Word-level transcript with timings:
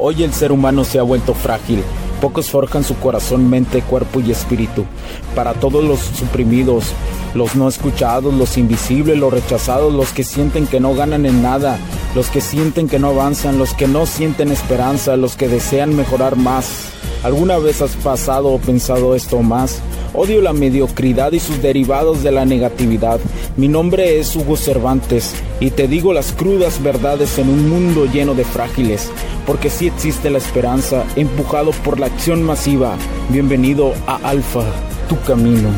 Hoy 0.00 0.22
el 0.22 0.32
ser 0.32 0.52
humano 0.52 0.84
se 0.84 1.00
ha 1.00 1.02
vuelto 1.02 1.34
frágil. 1.34 1.82
Pocos 2.20 2.50
forjan 2.50 2.84
su 2.84 2.96
corazón, 2.98 3.50
mente, 3.50 3.82
cuerpo 3.82 4.20
y 4.20 4.30
espíritu. 4.30 4.84
Para 5.34 5.54
todos 5.54 5.82
los 5.82 5.98
suprimidos, 5.98 6.92
los 7.34 7.56
no 7.56 7.68
escuchados, 7.68 8.32
los 8.34 8.56
invisibles, 8.56 9.18
los 9.18 9.32
rechazados, 9.32 9.92
los 9.92 10.12
que 10.12 10.24
sienten 10.24 10.66
que 10.66 10.80
no 10.80 10.94
ganan 10.94 11.26
en 11.26 11.42
nada, 11.42 11.78
los 12.14 12.28
que 12.28 12.40
sienten 12.40 12.88
que 12.88 12.98
no 12.98 13.08
avanzan, 13.08 13.58
los 13.58 13.74
que 13.74 13.86
no 13.86 14.06
sienten 14.06 14.50
esperanza, 14.50 15.16
los 15.16 15.36
que 15.36 15.48
desean 15.48 15.94
mejorar 15.94 16.36
más. 16.36 16.90
¿Alguna 17.22 17.58
vez 17.58 17.82
has 17.82 17.96
pasado 17.96 18.48
o 18.48 18.58
pensado 18.58 19.14
esto 19.14 19.42
más? 19.42 19.80
Odio 20.14 20.40
la 20.40 20.52
mediocridad 20.52 21.32
y 21.32 21.40
sus 21.40 21.60
derivados 21.60 22.22
de 22.22 22.32
la 22.32 22.44
negatividad. 22.44 23.20
Mi 23.56 23.68
nombre 23.68 24.18
es 24.18 24.34
Hugo 24.34 24.56
Cervantes 24.56 25.34
y 25.60 25.70
te 25.70 25.88
digo 25.88 26.12
las 26.12 26.32
crudas 26.32 26.82
verdades 26.82 27.38
en 27.38 27.48
un 27.48 27.68
mundo 27.68 28.06
lleno 28.06 28.34
de 28.34 28.44
frágiles, 28.44 29.10
porque 29.46 29.68
sí 29.68 29.88
existe 29.88 30.30
la 30.30 30.38
esperanza, 30.38 31.04
empujado 31.16 31.72
por 31.84 31.98
la 32.00 32.06
acción 32.06 32.42
masiva. 32.42 32.96
Bienvenido 33.30 33.92
a 34.06 34.16
Alfa, 34.28 34.64
tu 35.08 35.20
camino. 35.20 35.68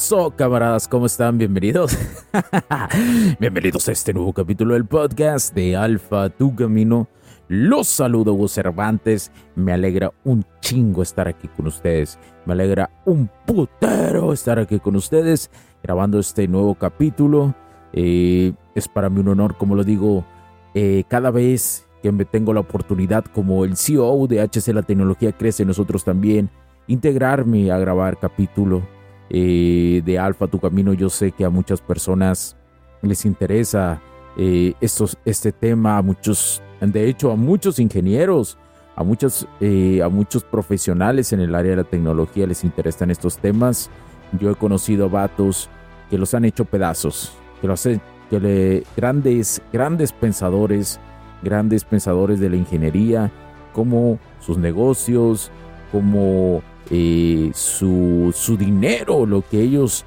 Pasó, 0.00 0.30
camaradas? 0.34 0.88
¿Cómo 0.88 1.04
están? 1.04 1.36
Bienvenidos. 1.36 1.94
Bienvenidos 3.38 3.86
a 3.86 3.92
este 3.92 4.14
nuevo 4.14 4.32
capítulo 4.32 4.72
del 4.72 4.86
podcast 4.86 5.54
de 5.54 5.76
Alfa 5.76 6.30
Tu 6.30 6.56
Camino. 6.56 7.06
Los 7.48 7.88
saludo, 7.88 8.32
Hugo 8.32 8.48
Cervantes. 8.48 9.30
Me 9.56 9.74
alegra 9.74 10.10
un 10.24 10.42
chingo 10.62 11.02
estar 11.02 11.28
aquí 11.28 11.48
con 11.48 11.66
ustedes. 11.66 12.18
Me 12.46 12.54
alegra 12.54 12.88
un 13.04 13.28
putero 13.44 14.32
estar 14.32 14.58
aquí 14.58 14.78
con 14.78 14.96
ustedes 14.96 15.50
grabando 15.82 16.18
este 16.18 16.48
nuevo 16.48 16.74
capítulo. 16.76 17.54
Eh, 17.92 18.54
es 18.74 18.88
para 18.88 19.10
mí 19.10 19.20
un 19.20 19.28
honor, 19.28 19.58
como 19.58 19.74
lo 19.74 19.84
digo, 19.84 20.24
eh, 20.72 21.04
cada 21.08 21.30
vez 21.30 21.86
que 22.02 22.10
me 22.10 22.24
tengo 22.24 22.54
la 22.54 22.60
oportunidad 22.60 23.26
como 23.26 23.66
el 23.66 23.76
CEO 23.76 24.26
de 24.28 24.40
HC 24.40 24.72
La 24.72 24.82
Tecnología 24.82 25.32
Crece, 25.32 25.66
nosotros 25.66 26.04
también, 26.04 26.48
integrarme 26.86 27.70
a 27.70 27.76
grabar 27.76 28.18
capítulo 28.18 28.82
eh, 29.30 30.02
de 30.04 30.18
Alfa 30.18 30.46
Tu 30.48 30.58
Camino. 30.58 30.92
Yo 30.92 31.08
sé 31.08 31.32
que 31.32 31.44
a 31.44 31.50
muchas 31.50 31.80
personas 31.80 32.56
les 33.02 33.24
interesa 33.24 34.00
eh, 34.36 34.74
estos, 34.80 35.16
este 35.24 35.52
tema, 35.52 35.96
a 35.96 36.02
muchos, 36.02 36.62
de 36.80 37.08
hecho 37.08 37.30
a 37.30 37.36
muchos 37.36 37.78
ingenieros, 37.78 38.58
a 38.96 39.02
muchos, 39.02 39.46
eh, 39.60 40.02
a 40.02 40.08
muchos 40.08 40.44
profesionales 40.44 41.32
en 41.32 41.40
el 41.40 41.54
área 41.54 41.70
de 41.70 41.76
la 41.76 41.84
tecnología 41.84 42.46
les 42.46 42.64
interesan 42.64 43.10
estos 43.10 43.38
temas. 43.38 43.90
Yo 44.38 44.50
he 44.50 44.54
conocido 44.54 45.08
vatos 45.08 45.68
que 46.10 46.18
los 46.18 46.34
han 46.34 46.44
hecho 46.44 46.64
pedazos, 46.64 47.32
que 47.60 47.66
lo 47.66 47.74
hacen, 47.74 48.00
que 48.28 48.40
le, 48.40 48.84
grandes, 48.96 49.62
grandes 49.72 50.12
pensadores, 50.12 51.00
grandes 51.42 51.84
pensadores 51.84 52.40
de 52.40 52.50
la 52.50 52.56
ingeniería, 52.56 53.32
como 53.72 54.18
sus 54.40 54.58
negocios, 54.58 55.50
como 55.92 56.62
eh, 56.90 57.50
su, 57.54 58.32
su 58.34 58.56
dinero, 58.56 59.24
lo 59.26 59.42
que 59.42 59.60
ellos 59.60 60.04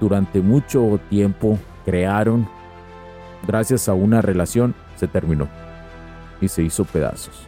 durante 0.00 0.40
mucho 0.40 0.98
tiempo 1.10 1.58
crearon, 1.84 2.48
gracias 3.46 3.88
a 3.88 3.94
una 3.94 4.22
relación, 4.22 4.74
se 4.96 5.06
terminó 5.06 5.48
y 6.40 6.48
se 6.48 6.62
hizo 6.62 6.84
pedazos. 6.84 7.46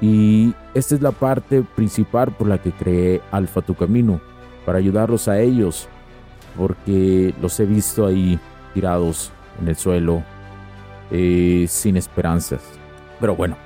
Y 0.00 0.54
esta 0.74 0.94
es 0.94 1.02
la 1.02 1.12
parte 1.12 1.62
principal 1.62 2.32
por 2.32 2.46
la 2.46 2.58
que 2.58 2.72
creé 2.72 3.20
Alfa 3.30 3.62
Tu 3.62 3.74
Camino, 3.74 4.20
para 4.64 4.78
ayudarlos 4.78 5.28
a 5.28 5.40
ellos, 5.40 5.88
porque 6.56 7.34
los 7.40 7.58
he 7.58 7.64
visto 7.66 8.06
ahí 8.06 8.38
tirados 8.74 9.32
en 9.60 9.68
el 9.68 9.76
suelo, 9.76 10.22
eh, 11.10 11.66
sin 11.68 11.96
esperanzas. 11.96 12.60
Pero 13.20 13.34
bueno, 13.34 13.56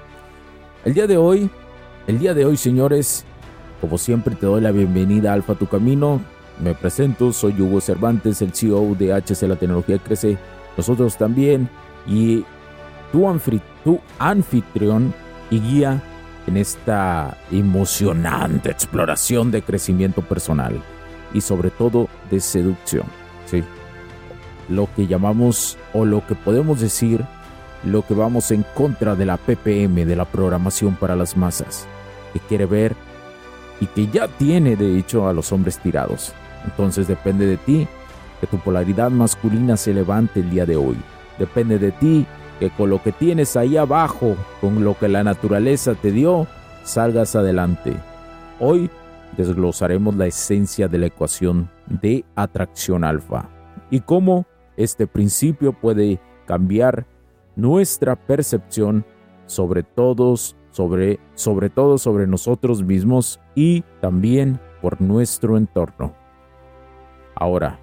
el 0.84 0.94
día 0.94 1.06
de 1.06 1.16
hoy, 1.16 1.50
el 2.06 2.18
día 2.18 2.34
de 2.34 2.44
hoy, 2.44 2.56
señores, 2.56 3.24
como 3.82 3.98
siempre 3.98 4.36
te 4.36 4.46
doy 4.46 4.60
la 4.60 4.70
bienvenida 4.70 5.30
a 5.30 5.34
Alfa 5.34 5.56
Tu 5.56 5.66
Camino. 5.66 6.20
Me 6.62 6.72
presento, 6.72 7.32
soy 7.32 7.60
Hugo 7.60 7.80
Cervantes, 7.80 8.40
el 8.40 8.54
CEO 8.54 8.94
de 8.94 9.12
HC 9.12 9.42
La 9.48 9.56
Tecnología 9.56 9.98
Crece. 9.98 10.38
Nosotros 10.76 11.16
también 11.16 11.68
y 12.06 12.44
tu, 13.10 13.28
tu 13.82 14.00
anfitrión 14.20 15.12
y 15.50 15.58
guía 15.58 16.00
en 16.46 16.58
esta 16.58 17.36
emocionante 17.50 18.70
exploración 18.70 19.50
de 19.50 19.62
crecimiento 19.62 20.22
personal 20.22 20.80
y 21.34 21.40
sobre 21.40 21.70
todo 21.70 22.08
de 22.30 22.38
seducción. 22.38 23.06
¿sí? 23.46 23.64
Lo 24.68 24.88
que 24.94 25.08
llamamos 25.08 25.76
o 25.92 26.04
lo 26.04 26.24
que 26.24 26.36
podemos 26.36 26.80
decir 26.80 27.24
lo 27.82 28.06
que 28.06 28.14
vamos 28.14 28.52
en 28.52 28.64
contra 28.76 29.16
de 29.16 29.26
la 29.26 29.38
PPM, 29.38 30.06
de 30.06 30.14
la 30.14 30.24
programación 30.24 30.94
para 30.94 31.16
las 31.16 31.36
masas, 31.36 31.88
que 32.32 32.38
quiere 32.38 32.64
ver 32.64 32.94
y 33.82 33.86
que 33.86 34.06
ya 34.06 34.28
tiene 34.28 34.76
de 34.76 34.96
hecho 34.96 35.26
a 35.26 35.32
los 35.32 35.50
hombres 35.50 35.80
tirados. 35.80 36.32
Entonces 36.64 37.08
depende 37.08 37.46
de 37.46 37.56
ti 37.56 37.88
que 38.40 38.46
tu 38.46 38.56
polaridad 38.58 39.10
masculina 39.10 39.76
se 39.76 39.92
levante 39.92 40.38
el 40.38 40.50
día 40.50 40.64
de 40.64 40.76
hoy. 40.76 40.96
Depende 41.36 41.80
de 41.80 41.90
ti 41.90 42.24
que 42.60 42.70
con 42.70 42.90
lo 42.90 43.02
que 43.02 43.10
tienes 43.10 43.56
ahí 43.56 43.76
abajo, 43.76 44.36
con 44.60 44.84
lo 44.84 44.96
que 44.96 45.08
la 45.08 45.24
naturaleza 45.24 45.96
te 45.96 46.12
dio, 46.12 46.46
salgas 46.84 47.34
adelante. 47.34 47.92
Hoy 48.60 48.88
desglosaremos 49.36 50.14
la 50.14 50.26
esencia 50.26 50.86
de 50.86 50.98
la 50.98 51.06
ecuación 51.06 51.68
de 51.88 52.24
atracción 52.36 53.02
alfa 53.02 53.48
y 53.90 53.98
cómo 53.98 54.46
este 54.76 55.08
principio 55.08 55.72
puede 55.72 56.20
cambiar 56.46 57.04
nuestra 57.56 58.14
percepción 58.14 59.04
sobre 59.46 59.82
todos 59.82 60.54
sobre, 60.72 61.20
sobre 61.34 61.70
todo 61.70 61.98
sobre 61.98 62.26
nosotros 62.26 62.82
mismos 62.82 63.38
y 63.54 63.82
también 64.00 64.58
por 64.80 65.00
nuestro 65.00 65.56
entorno. 65.56 66.12
Ahora, 67.36 67.78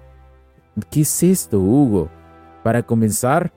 ¿qué 0.90 1.00
es 1.00 1.22
esto, 1.22 1.58
Hugo? 1.58 2.08
Para 2.62 2.82
comenzar, 2.82 3.52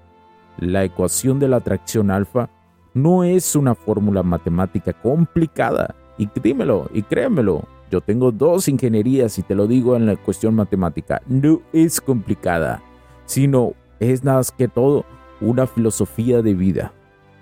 la 0.58 0.84
ecuación 0.84 1.40
de 1.40 1.48
la 1.48 1.58
atracción 1.58 2.10
alfa 2.12 2.50
no 2.94 3.24
es 3.24 3.56
una 3.56 3.76
fórmula 3.76 4.24
matemática 4.24 4.94
complicada. 4.94 5.96
Y 6.18 6.30
dímelo, 6.42 6.90
y 6.94 7.02
créemelo, 7.02 7.68
yo 7.90 8.02
tengo 8.02 8.32
dos 8.32 8.68
ingenierías 8.68 9.38
y 9.40 9.44
te 9.44 9.56
lo 9.56 9.68
digo 9.68 9.96
en 9.96 10.06
la 10.06 10.16
cuestión 10.16 10.56
matemática. 10.56 11.22
No 11.28 11.62
es 11.74 12.00
complicada, 12.00 12.82
sino 13.26 13.74
es 14.00 14.24
nada 14.24 14.38
más 14.38 14.52
que 14.52 14.68
todo 14.68 15.06
una 15.42 15.66
filosofía 15.66 16.42
de 16.42 16.54
vida 16.54 16.94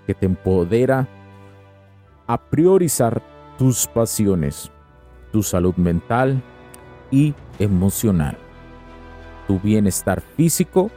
que 0.06 0.14
te 0.14 0.26
empodera 0.26 1.06
a 2.26 2.38
priorizar 2.38 3.22
tus 3.58 3.86
pasiones, 3.86 4.70
tu 5.32 5.42
salud 5.42 5.74
mental 5.76 6.42
y 7.10 7.34
emocional, 7.58 8.36
tu 9.46 9.60
bienestar 9.60 10.20
físico 10.36 10.90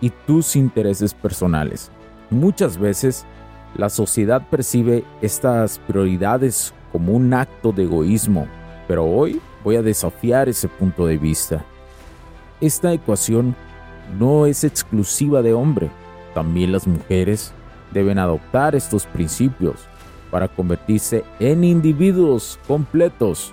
y 0.00 0.10
tus 0.10 0.56
intereses 0.56 1.14
personales. 1.14 1.90
Muchas 2.30 2.78
veces 2.78 3.26
la 3.74 3.88
sociedad 3.88 4.48
percibe 4.48 5.04
estas 5.20 5.78
prioridades 5.80 6.72
como 6.92 7.12
un 7.12 7.34
acto 7.34 7.72
de 7.72 7.84
egoísmo, 7.84 8.46
pero 8.86 9.04
hoy 9.04 9.40
voy 9.64 9.76
a 9.76 9.82
desafiar 9.82 10.48
ese 10.48 10.68
punto 10.68 11.06
de 11.06 11.18
vista. 11.18 11.64
Esta 12.60 12.92
ecuación 12.92 13.54
no 14.18 14.46
es 14.46 14.64
exclusiva 14.64 15.42
de 15.42 15.52
hombre, 15.52 15.90
también 16.34 16.72
las 16.72 16.86
mujeres 16.86 17.52
deben 17.92 18.18
adoptar 18.18 18.74
estos 18.74 19.06
principios 19.06 19.88
para 20.30 20.48
convertirse 20.48 21.24
en 21.40 21.64
individuos 21.64 22.58
completos, 22.66 23.52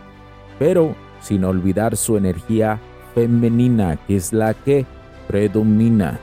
pero 0.60 0.96
sin 1.22 1.44
olvidar 1.44 1.98
su 1.98 2.18
energía 2.18 2.80
femenina, 3.14 3.98
que 4.08 4.18
es 4.18 4.34
la 4.34 4.54
que 4.54 4.86
predomina. 5.28 6.20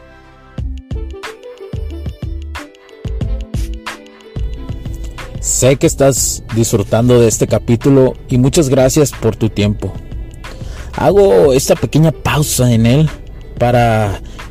Sé 5.41 5.77
que 5.77 5.89
estás 5.89 6.45
disfrutando 6.55 7.21
de 7.21 7.27
este 7.27 7.49
capítulo 7.49 8.15
y 8.29 8.39
muchas 8.39 8.69
gracias 8.69 9.11
por 9.11 9.35
tu 9.35 9.49
tiempo. 9.49 9.93
Hago 10.97 11.53
esta 11.53 11.75
pequeña 11.75 12.13
pausa 12.13 12.73
en 12.73 12.87
él 12.87 13.11
para 13.59 14.21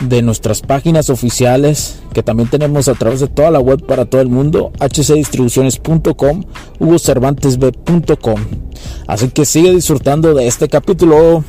de 0.00 0.22
nuestras 0.22 0.62
páginas 0.62 1.10
oficiales 1.10 2.00
que 2.12 2.22
también 2.22 2.48
tenemos 2.48 2.88
a 2.88 2.94
través 2.94 3.20
de 3.20 3.28
toda 3.28 3.50
la 3.50 3.60
web 3.60 3.84
para 3.86 4.04
todo 4.04 4.20
el 4.20 4.28
mundo, 4.28 4.72
hcdistribuciones.com, 4.80 6.44
hugocervantesb.com. 6.78 8.40
Así 9.06 9.28
que 9.28 9.44
sigue 9.44 9.74
disfrutando 9.74 10.34
de 10.34 10.46
este 10.46 10.68
capítulo. 10.68 11.44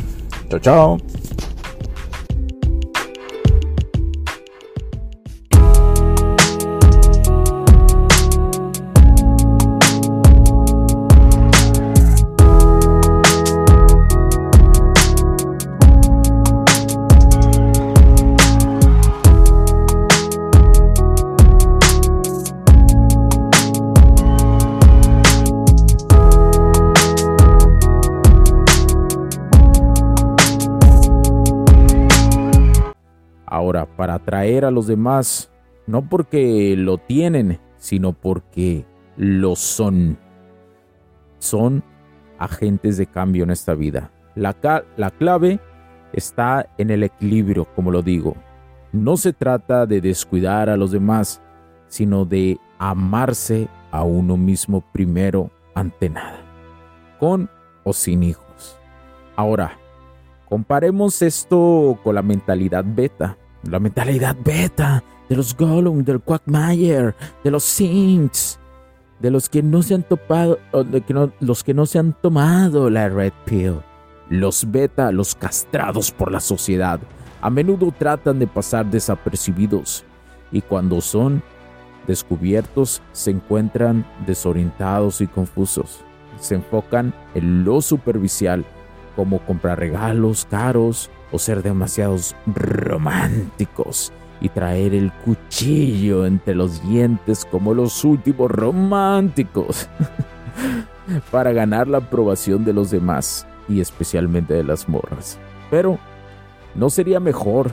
Chao, 0.50 0.60
chao. 0.60 0.98
Atraer 34.34 34.66
a 34.66 34.72
los 34.72 34.88
demás, 34.88 35.52
no 35.86 36.10
porque 36.10 36.76
lo 36.76 36.98
tienen, 36.98 37.60
sino 37.78 38.14
porque 38.14 38.84
lo 39.16 39.56
son. 39.56 40.18
Son 41.38 41.84
agentes 42.40 42.98
de 42.98 43.06
cambio 43.06 43.44
en 43.44 43.52
esta 43.52 43.76
vida. 43.76 44.12
La, 44.34 44.56
la 44.98 45.12
clave 45.12 45.60
está 46.14 46.68
en 46.80 46.90
el 46.90 47.04
equilibrio, 47.04 47.66
como 47.76 47.92
lo 47.92 48.02
digo. 48.02 48.36
No 48.92 49.18
se 49.18 49.34
trata 49.34 49.86
de 49.86 50.02
descuidar 50.02 50.68
a 50.68 50.78
los 50.78 50.92
demás, 50.92 51.40
sino 51.88 52.26
de 52.26 52.58
amarse 52.80 53.68
a 53.92 54.04
uno 54.04 54.36
mismo 54.36 54.82
primero 54.94 55.52
ante 55.76 56.10
nada, 56.10 56.40
con 57.20 57.52
o 57.84 57.94
sin 57.94 58.24
hijos. 58.24 58.80
Ahora, 59.36 59.78
comparemos 60.50 61.22
esto 61.22 62.00
con 62.04 62.16
la 62.16 62.24
mentalidad 62.24 62.84
beta 62.84 63.38
la 63.70 63.80
mentalidad 63.80 64.36
beta 64.44 65.04
de 65.30 65.36
los 65.36 65.56
Gollum, 65.56 66.04
del 66.04 66.20
Quackmayer, 66.20 67.16
de 67.44 67.52
los 67.52 67.64
Sinks, 67.64 68.60
de 69.20 69.32
los 69.32 69.50
que 69.50 69.64
no 69.64 69.82
se 69.82 69.96
han 69.96 70.04
topado, 70.04 70.60
de 70.92 71.02
que 71.02 71.14
no, 71.14 71.32
los 71.40 71.64
que 71.64 71.74
no 71.74 71.86
se 71.86 72.00
han 72.00 72.14
tomado 72.14 72.90
la 72.90 73.10
Red 73.10 73.34
Pill. 73.46 73.80
Los 74.30 74.70
beta, 74.70 75.12
los 75.12 75.36
castrados 75.36 76.12
por 76.12 76.32
la 76.32 76.40
sociedad, 76.40 77.00
a 77.42 77.50
menudo 77.50 77.94
tratan 77.98 78.40
de 78.40 78.48
pasar 78.48 78.86
desapercibidos 78.86 80.06
y 80.52 80.62
cuando 80.62 81.02
son 81.02 81.44
descubiertos 82.08 83.02
se 83.12 83.32
encuentran 83.32 84.06
desorientados 84.26 85.22
y 85.22 85.28
confusos. 85.28 86.02
Se 86.40 86.56
enfocan 86.56 87.14
en 87.34 87.64
lo 87.64 87.82
superficial, 87.82 88.66
como 89.16 89.40
comprar 89.46 89.80
regalos 89.80 90.48
caros, 90.50 91.10
o 91.34 91.40
ser 91.40 91.64
demasiados 91.64 92.36
románticos 92.46 94.14
y 94.40 94.50
traer 94.50 94.94
el 94.94 95.12
cuchillo 95.12 96.26
entre 96.26 96.54
los 96.54 96.82
dientes 96.88 97.46
como 97.50 97.74
los 97.74 98.06
últimos 98.06 98.52
románticos 98.52 99.90
para 101.32 101.52
ganar 101.52 101.88
la 101.88 101.98
aprobación 101.98 102.64
de 102.64 102.74
los 102.74 102.92
demás 102.92 103.48
y 103.68 103.82
especialmente 103.82 104.54
de 104.54 104.64
las 104.64 104.88
morras. 104.88 105.40
Pero, 105.72 105.98
¿no 106.76 106.90
sería 106.90 107.20
mejor 107.20 107.72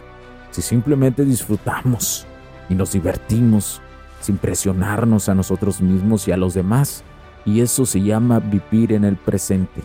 si 0.51 0.63
simplemente 0.63 1.25
disfrutamos 1.25 2.27
y 2.69 2.75
nos 2.75 2.93
divertimos 2.93 3.83
sin 4.21 4.39
presionarnos 4.39 5.29
a 5.29 5.35
nosotros 5.35 5.81
mismos 5.81 6.27
y 6.29 6.33
a 6.33 6.37
los 6.37 6.55
demás? 6.55 7.05
Y 7.45 7.61
eso 7.61 7.85
se 7.85 8.01
llama 8.01 8.39
vivir 8.39 8.93
en 8.93 9.05
el 9.05 9.17
presente. 9.17 9.83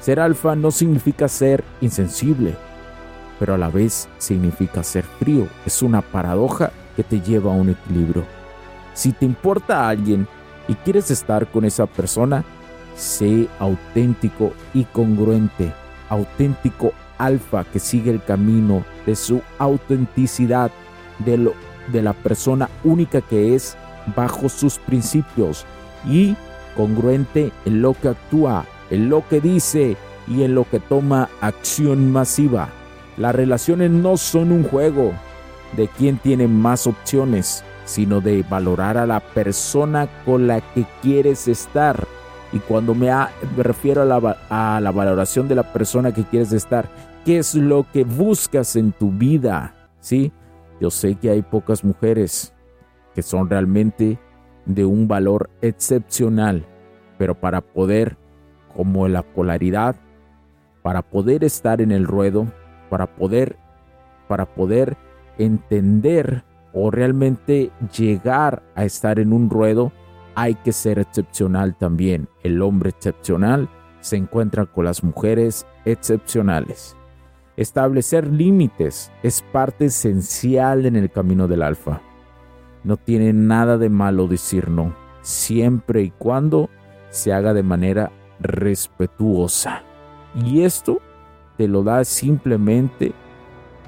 Ser 0.00 0.20
alfa 0.20 0.54
no 0.54 0.70
significa 0.70 1.28
ser 1.28 1.64
insensible, 1.80 2.54
pero 3.38 3.54
a 3.54 3.58
la 3.58 3.68
vez 3.68 4.08
significa 4.18 4.82
ser 4.82 5.04
frío. 5.04 5.48
Es 5.66 5.82
una 5.82 6.02
paradoja 6.02 6.70
que 6.96 7.02
te 7.02 7.20
lleva 7.20 7.52
a 7.52 7.56
un 7.56 7.70
equilibrio. 7.70 8.24
Si 8.94 9.12
te 9.12 9.24
importa 9.24 9.80
a 9.80 9.88
alguien 9.88 10.26
y 10.66 10.74
quieres 10.74 11.10
estar 11.10 11.46
con 11.50 11.64
esa 11.64 11.86
persona, 11.86 12.44
sé 12.96 13.48
auténtico 13.58 14.52
y 14.74 14.84
congruente. 14.84 15.72
Auténtico 16.08 16.92
alfa 17.18 17.64
que 17.64 17.78
sigue 17.78 18.10
el 18.10 18.22
camino 18.22 18.84
de 19.06 19.16
su 19.16 19.42
autenticidad, 19.58 20.70
de, 21.18 21.36
lo, 21.36 21.54
de 21.92 22.02
la 22.02 22.12
persona 22.12 22.68
única 22.84 23.20
que 23.20 23.54
es 23.54 23.76
bajo 24.16 24.48
sus 24.48 24.78
principios 24.78 25.66
y 26.06 26.36
congruente 26.76 27.52
en 27.64 27.82
lo 27.82 27.94
que 27.94 28.08
actúa, 28.08 28.64
en 28.90 29.08
lo 29.08 29.26
que 29.28 29.40
dice 29.40 29.96
y 30.26 30.42
en 30.42 30.54
lo 30.54 30.64
que 30.64 30.80
toma 30.80 31.28
acción 31.40 32.12
masiva. 32.12 32.68
Las 33.16 33.34
relaciones 33.34 33.90
no 33.90 34.16
son 34.16 34.52
un 34.52 34.64
juego 34.64 35.12
de 35.76 35.88
quién 35.88 36.18
tiene 36.18 36.46
más 36.46 36.86
opciones, 36.86 37.64
sino 37.84 38.20
de 38.20 38.44
valorar 38.48 38.96
a 38.96 39.06
la 39.06 39.20
persona 39.20 40.08
con 40.24 40.46
la 40.46 40.60
que 40.60 40.84
quieres 41.02 41.48
estar. 41.48 42.06
Y 42.52 42.58
cuando 42.60 42.94
me, 42.94 43.10
refiero 43.56 44.02
a 44.02 44.04
la, 44.04 44.36
a 44.48 44.80
la 44.80 44.90
valoración 44.90 45.48
de 45.48 45.54
la 45.54 45.72
persona 45.72 46.12
que 46.12 46.24
quieres 46.24 46.52
estar, 46.52 46.88
¿qué 47.24 47.38
es 47.38 47.54
lo 47.54 47.86
que 47.92 48.04
buscas 48.04 48.76
en 48.76 48.92
tu 48.92 49.10
vida? 49.10 49.74
¿Sí? 50.00 50.32
Yo 50.80 50.90
sé 50.90 51.16
que 51.16 51.30
hay 51.30 51.42
pocas 51.42 51.82
mujeres 51.84 52.54
que 53.14 53.22
son 53.22 53.50
realmente 53.50 54.18
de 54.64 54.84
un 54.84 55.08
valor 55.08 55.50
excepcional, 55.60 56.64
pero 57.18 57.34
para 57.34 57.60
poder, 57.60 58.16
como 58.78 59.08
la 59.08 59.24
polaridad, 59.24 59.96
para 60.82 61.02
poder 61.02 61.42
estar 61.42 61.80
en 61.80 61.90
el 61.90 62.06
ruedo, 62.06 62.46
para 62.90 63.16
poder, 63.16 63.56
para 64.28 64.46
poder 64.46 64.96
entender 65.36 66.44
o 66.72 66.92
realmente 66.92 67.72
llegar 67.98 68.62
a 68.76 68.84
estar 68.84 69.18
en 69.18 69.32
un 69.32 69.50
ruedo, 69.50 69.90
hay 70.36 70.54
que 70.54 70.70
ser 70.70 71.00
excepcional 71.00 71.76
también. 71.76 72.28
El 72.44 72.62
hombre 72.62 72.90
excepcional 72.90 73.68
se 73.98 74.14
encuentra 74.16 74.64
con 74.66 74.84
las 74.84 75.02
mujeres 75.02 75.66
excepcionales. 75.84 76.96
Establecer 77.56 78.28
límites 78.28 79.10
es 79.24 79.42
parte 79.42 79.86
esencial 79.86 80.86
en 80.86 80.94
el 80.94 81.10
camino 81.10 81.48
del 81.48 81.64
alfa. 81.64 82.00
No 82.84 82.96
tiene 82.96 83.32
nada 83.32 83.76
de 83.76 83.88
malo 83.88 84.28
decir 84.28 84.68
no, 84.68 84.94
siempre 85.22 86.02
y 86.02 86.10
cuando 86.10 86.70
se 87.10 87.32
haga 87.32 87.54
de 87.54 87.64
manera 87.64 88.12
respetuosa. 88.40 89.82
Y 90.44 90.62
esto 90.62 91.00
te 91.56 91.68
lo 91.68 91.82
da 91.82 92.04
simplemente 92.04 93.12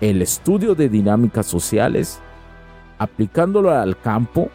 el 0.01 0.23
estudio 0.23 0.75
de 0.75 0.89
dinámicas 0.89 1.47
sociales, 1.47 2.21
aplicándolo 2.99 3.71
al 3.71 3.99
campo 3.99 4.51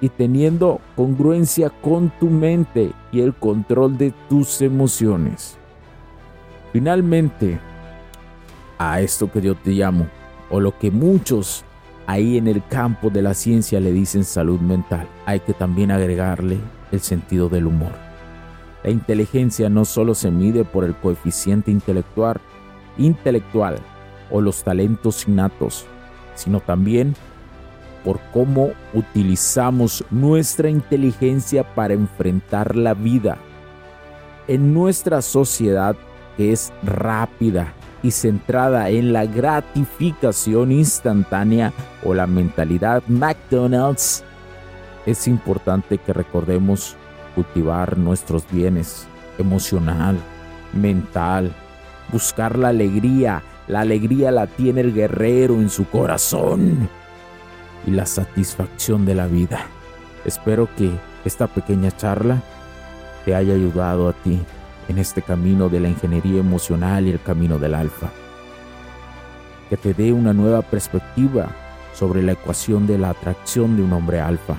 y 0.00 0.08
teniendo 0.08 0.80
congruencia 0.96 1.70
con 1.70 2.10
tu 2.20 2.28
mente 2.28 2.92
y 3.10 3.20
el 3.20 3.34
control 3.34 3.96
de 3.96 4.12
tus 4.28 4.60
emociones. 4.60 5.56
Finalmente, 6.72 7.58
a 8.78 9.00
esto 9.00 9.30
que 9.30 9.40
yo 9.40 9.54
te 9.54 9.70
llamo, 9.70 10.06
o 10.50 10.60
lo 10.60 10.76
que 10.78 10.90
muchos 10.90 11.64
ahí 12.06 12.36
en 12.36 12.48
el 12.48 12.62
campo 12.66 13.10
de 13.10 13.22
la 13.22 13.34
ciencia 13.34 13.80
le 13.80 13.92
dicen 13.92 14.24
salud 14.24 14.60
mental, 14.60 15.08
hay 15.26 15.40
que 15.40 15.54
también 15.54 15.90
agregarle 15.90 16.58
el 16.92 17.00
sentido 17.00 17.48
del 17.48 17.66
humor. 17.66 17.92
La 18.84 18.90
inteligencia 18.90 19.70
no 19.70 19.86
solo 19.86 20.14
se 20.14 20.30
mide 20.30 20.62
por 20.64 20.84
el 20.84 20.94
coeficiente 20.94 21.70
intelectual, 21.70 22.38
intelectual 22.98 23.78
o 24.30 24.42
los 24.42 24.62
talentos 24.62 25.26
innatos, 25.26 25.86
sino 26.34 26.60
también 26.60 27.14
por 28.04 28.20
cómo 28.32 28.72
utilizamos 28.92 30.04
nuestra 30.10 30.68
inteligencia 30.68 31.74
para 31.74 31.94
enfrentar 31.94 32.76
la 32.76 32.92
vida. 32.92 33.38
En 34.46 34.74
nuestra 34.74 35.22
sociedad 35.22 35.96
que 36.36 36.52
es 36.52 36.70
rápida 36.82 37.72
y 38.02 38.10
centrada 38.10 38.90
en 38.90 39.14
la 39.14 39.24
gratificación 39.24 40.72
instantánea 40.72 41.72
o 42.04 42.12
la 42.12 42.26
mentalidad 42.26 43.02
McDonald's, 43.08 44.22
es 45.06 45.26
importante 45.26 45.96
que 45.96 46.12
recordemos 46.12 46.96
cultivar 47.34 47.98
nuestros 47.98 48.44
bienes 48.50 49.06
emocional, 49.38 50.16
mental, 50.72 51.52
buscar 52.12 52.58
la 52.58 52.68
alegría. 52.68 53.42
La 53.66 53.80
alegría 53.80 54.30
la 54.30 54.46
tiene 54.46 54.82
el 54.82 54.92
guerrero 54.92 55.54
en 55.54 55.70
su 55.70 55.88
corazón 55.88 56.88
y 57.86 57.90
la 57.90 58.06
satisfacción 58.06 59.06
de 59.06 59.14
la 59.14 59.26
vida. 59.26 59.66
Espero 60.24 60.68
que 60.76 60.90
esta 61.24 61.46
pequeña 61.46 61.90
charla 61.90 62.42
te 63.24 63.34
haya 63.34 63.54
ayudado 63.54 64.08
a 64.08 64.12
ti 64.12 64.40
en 64.88 64.98
este 64.98 65.22
camino 65.22 65.68
de 65.68 65.80
la 65.80 65.88
ingeniería 65.88 66.40
emocional 66.40 67.06
y 67.06 67.10
el 67.10 67.22
camino 67.22 67.58
del 67.58 67.74
alfa. 67.74 68.10
Que 69.70 69.76
te 69.76 69.94
dé 69.94 70.12
una 70.12 70.32
nueva 70.32 70.62
perspectiva 70.62 71.48
sobre 71.94 72.22
la 72.22 72.32
ecuación 72.32 72.86
de 72.86 72.98
la 72.98 73.10
atracción 73.10 73.76
de 73.76 73.82
un 73.82 73.92
hombre 73.92 74.20
alfa. 74.20 74.56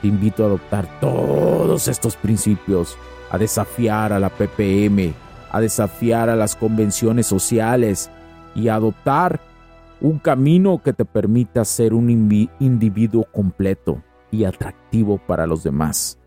Te 0.00 0.08
invito 0.08 0.44
a 0.44 0.46
adoptar 0.46 1.00
todos 1.00 1.88
estos 1.88 2.16
principios, 2.16 2.96
a 3.30 3.38
desafiar 3.38 4.12
a 4.12 4.20
la 4.20 4.30
PPM, 4.30 5.12
a 5.50 5.60
desafiar 5.60 6.28
a 6.28 6.36
las 6.36 6.54
convenciones 6.54 7.26
sociales 7.26 8.10
y 8.54 8.68
a 8.68 8.76
adoptar 8.76 9.40
un 10.00 10.18
camino 10.18 10.80
que 10.82 10.92
te 10.92 11.04
permita 11.04 11.64
ser 11.64 11.94
un 11.94 12.10
individuo 12.60 13.24
completo 13.32 14.02
y 14.30 14.44
atractivo 14.44 15.18
para 15.18 15.46
los 15.46 15.64
demás. 15.64 16.18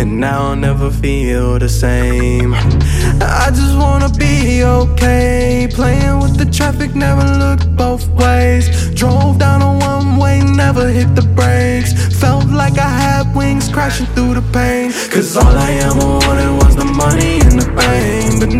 And 0.00 0.18
now 0.18 0.48
I'll 0.48 0.56
never 0.56 0.90
feel 0.90 1.58
the 1.58 1.68
same. 1.68 2.54
I 2.54 3.50
just 3.50 3.76
wanna 3.76 4.08
be 4.08 4.64
okay. 4.64 5.68
Playing 5.70 6.20
with 6.20 6.38
the 6.38 6.46
traffic, 6.46 6.94
never 6.94 7.24
looked 7.38 7.76
both 7.76 8.08
ways. 8.08 8.90
Drove 8.94 9.38
down 9.38 9.60
a 9.60 9.72
one 9.78 10.16
way, 10.16 10.40
never 10.40 10.88
hit 10.88 11.14
the 11.14 11.26
brakes. 11.38 11.92
Felt 12.18 12.46
like 12.46 12.78
I 12.78 12.88
had 12.88 13.34
wings 13.36 13.68
crashing 13.68 14.06
through 14.14 14.34
the 14.34 14.46
pain. 14.52 14.90
Cause 15.10 15.36
all 15.36 15.54
I 15.54 15.72
ever 15.88 16.06
wanted 16.24 16.52
was 16.62 16.76
the 16.76 16.84
money 16.84 17.40
and 17.40 17.60
the 17.60 17.68
pain. 17.80 18.40
But 18.40 18.52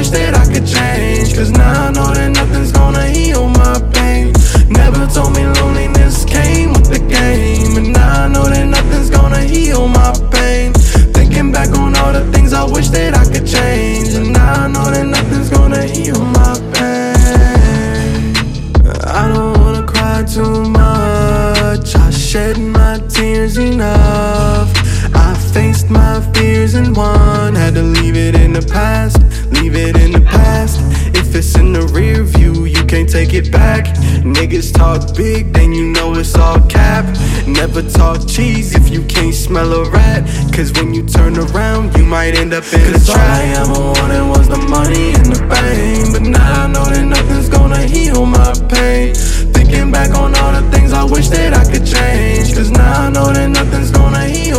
wish 0.00 0.08
that 0.08 0.34
I 0.34 0.39
Niggas 34.22 34.72
talk 34.74 35.16
big, 35.16 35.52
then 35.52 35.72
you 35.72 35.92
know 35.92 36.14
it's 36.14 36.34
all 36.34 36.60
cap. 36.68 37.04
Never 37.46 37.82
talk 37.82 38.28
cheese 38.28 38.74
if 38.74 38.90
you 38.90 39.02
can't 39.04 39.34
smell 39.34 39.72
a 39.72 39.90
rat. 39.90 40.24
Cause 40.52 40.72
when 40.72 40.92
you 40.92 41.06
turn 41.06 41.38
around, 41.38 41.96
you 41.96 42.04
might 42.04 42.34
end 42.34 42.52
up 42.52 42.64
in 42.72 42.92
Cause 42.92 43.08
a 43.08 43.12
trap. 43.12 43.18
All 43.18 43.34
I 43.34 43.44
ever 43.62 43.80
wanted 44.00 44.28
was 44.28 44.48
the 44.48 44.58
money 44.58 45.14
and 45.14 45.26
the 45.32 45.40
fame. 45.54 46.12
But 46.12 46.22
now 46.22 46.64
I 46.64 46.66
know 46.66 46.84
that 46.84 47.04
nothing's 47.04 47.48
gonna 47.48 47.82
heal 47.82 48.26
my 48.26 48.52
pain. 48.68 49.14
Thinking 49.54 49.90
back 49.90 50.10
on 50.14 50.34
all 50.36 50.52
the 50.52 50.70
things 50.70 50.92
I 50.92 51.04
wish 51.04 51.28
that 51.28 51.54
I 51.54 51.64
could 51.64 51.86
change. 51.86 52.54
Cause 52.54 52.70
now 52.70 53.06
I 53.06 53.10
know 53.10 53.32
that 53.32 53.48
nothing's 53.48 53.90
gonna 53.90 54.26
heal 54.26 54.49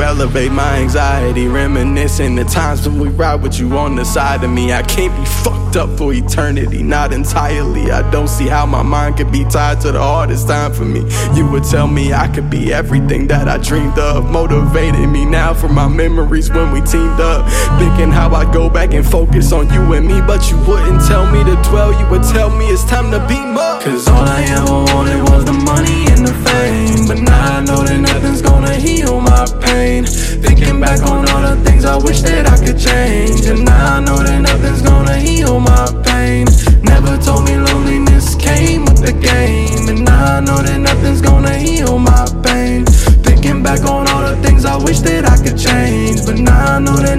elevate 0.00 0.52
my 0.52 0.76
anxiety. 0.76 1.48
Reminiscing 1.48 2.34
the 2.34 2.44
times 2.44 2.88
when 2.88 2.98
we 3.00 3.08
ride 3.08 3.42
with 3.42 3.58
you 3.58 3.76
on 3.76 3.96
the 3.96 4.04
side 4.04 4.44
of 4.44 4.50
me. 4.50 4.72
I 4.72 4.82
can't 4.92 5.16
be 5.16 5.24
fucked 5.24 5.76
up 5.76 5.88
for 5.96 6.12
eternity, 6.12 6.82
not 6.82 7.14
entirely. 7.14 7.90
I 7.90 8.08
don't 8.10 8.28
see 8.28 8.46
how 8.46 8.66
my 8.66 8.82
mind 8.82 9.16
could 9.16 9.32
be 9.32 9.42
tied 9.44 9.80
to 9.80 9.92
the 9.92 9.98
hardest 9.98 10.48
time 10.48 10.74
for 10.74 10.84
me. 10.84 11.00
You 11.34 11.50
would 11.50 11.64
tell 11.64 11.88
me 11.88 12.12
I 12.12 12.28
could 12.28 12.50
be 12.50 12.74
everything 12.74 13.26
that 13.28 13.48
I 13.48 13.56
dreamed 13.56 13.98
of. 13.98 14.30
Motivated 14.30 15.08
me 15.08 15.24
now 15.24 15.54
for 15.54 15.68
my 15.68 15.88
memories 15.88 16.50
when 16.50 16.72
we 16.72 16.82
teamed 16.82 17.20
up. 17.20 17.48
Thinking 17.78 18.10
how 18.10 18.34
I'd 18.34 18.52
go 18.52 18.68
back 18.68 18.92
and 18.92 19.04
focus 19.04 19.50
on 19.52 19.72
you 19.72 19.94
and 19.94 20.06
me. 20.06 20.20
But 20.20 20.50
you 20.50 20.58
wouldn't 20.66 21.06
tell 21.08 21.24
me 21.32 21.42
to 21.42 21.56
dwell, 21.70 21.98
you 21.98 22.06
would 22.10 22.24
tell 22.24 22.50
me 22.50 22.66
it's 22.66 22.84
time 22.84 23.10
to 23.12 23.26
beam 23.26 23.56
up. 23.56 23.82
Cause 23.82 24.06
all 24.08 24.24
I 24.28 24.42
ever 24.42 24.94
wanted 24.94 25.22
was 25.30 25.46
the 25.46 25.54
money 25.54 26.04
and 26.12 26.26
the 26.26 26.34
fame. 26.44 27.06
But 27.08 27.18
now 27.18 27.58
I 27.58 27.64
know 27.64 27.82
that 27.82 27.98
nothing's 27.98 28.42
gonna 28.42 28.74
heal 28.74 29.22
my 29.22 29.46
pain. 29.62 30.04
Thinking 30.04 30.80
back 30.80 31.00
on 31.00 31.26
all 31.30 31.42
the 31.42 31.56
things 31.64 31.86
I 31.86 31.96
wish 31.96 32.20
that 32.22 32.46
I 32.46 32.58
could 32.62 32.78
change. 32.78 33.46
And 33.46 33.64
now 33.64 33.96
I 33.96 34.00
know 34.00 34.18
that 34.18 34.38
nothing's 34.38 34.81
gonna 34.82 35.16
heal 35.16 35.60
my 35.60 35.86
pain. 36.04 36.46
Never 36.82 37.16
told 37.18 37.44
me 37.44 37.56
loneliness 37.56 38.34
came 38.34 38.84
with 38.84 39.00
the 39.06 39.12
game. 39.12 39.88
And 39.88 40.04
now 40.04 40.36
I 40.36 40.40
know 40.40 40.60
that 40.62 40.78
nothing's 40.78 41.20
gonna 41.20 41.56
heal 41.56 41.98
my 41.98 42.24
pain. 42.44 42.84
Thinking 43.26 43.62
back 43.62 43.80
on 43.84 44.08
all 44.08 44.22
the 44.22 44.36
things 44.42 44.64
I 44.64 44.76
wish 44.76 45.00
that 45.00 45.24
I 45.24 45.36
could 45.42 45.58
change. 45.58 46.26
But 46.26 46.38
now 46.38 46.76
I 46.76 46.78
know 46.78 46.96
that 46.96 47.18